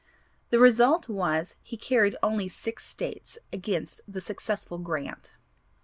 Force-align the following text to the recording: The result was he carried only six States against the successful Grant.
The 0.49 0.57
result 0.57 1.09
was 1.09 1.53
he 1.61 1.77
carried 1.77 2.15
only 2.23 2.49
six 2.49 2.87
States 2.87 3.37
against 3.53 4.01
the 4.07 4.19
successful 4.19 4.79
Grant. 4.79 5.33